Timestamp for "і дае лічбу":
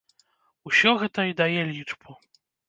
1.33-2.19